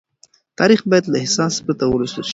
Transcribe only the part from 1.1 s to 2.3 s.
له احساس پرته ولوستل شي.